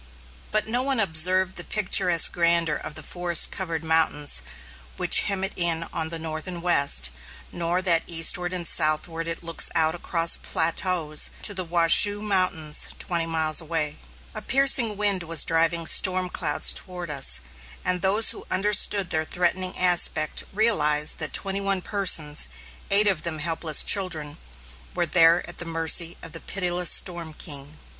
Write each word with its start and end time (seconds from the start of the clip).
But 0.51 0.67
no 0.67 0.81
one 0.81 0.99
observed 0.99 1.57
the 1.57 1.63
picturesque 1.63 2.31
grandeur 2.31 2.73
of 2.75 2.95
the 2.95 3.03
forest 3.03 3.51
covered 3.51 3.83
mountains 3.83 4.41
which 4.97 5.19
hem 5.29 5.43
it 5.43 5.53
in 5.55 5.85
on 5.93 6.09
the 6.09 6.17
north 6.17 6.47
and 6.47 6.63
west; 6.63 7.11
nor 7.51 7.83
that 7.83 8.05
eastward 8.07 8.51
and 8.51 8.67
southward 8.67 9.27
it 9.27 9.43
looks 9.43 9.69
out 9.75 9.93
across 9.93 10.37
plateaus 10.37 11.29
to 11.43 11.53
the 11.53 11.63
Washoe 11.63 12.19
Mountains 12.19 12.89
twenty 12.97 13.27
miles 13.27 13.61
away. 13.61 13.99
A 14.33 14.41
piercing 14.41 14.97
wind 14.97 15.21
was 15.21 15.43
driving 15.43 15.85
storm 15.85 16.29
clouds 16.29 16.73
toward 16.73 17.11
us, 17.11 17.39
and 17.85 18.01
those 18.01 18.31
who 18.31 18.47
understood 18.49 19.11
their 19.11 19.23
threatening 19.23 19.77
aspect 19.77 20.43
realized 20.51 21.19
that 21.19 21.31
twenty 21.31 21.61
one 21.61 21.83
persons, 21.83 22.47
eight 22.89 23.07
of 23.07 23.21
them 23.21 23.37
helpless 23.37 23.83
children, 23.83 24.37
were 24.95 25.05
there 25.05 25.47
at 25.47 25.59
the 25.59 25.65
mercy 25.65 26.17
of 26.23 26.31
the 26.31 26.41
pitiless 26.41 26.89
storm 26.89 27.35
king. 27.35 27.77